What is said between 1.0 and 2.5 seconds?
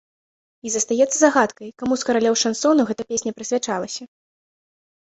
загадкай, каму з каралёў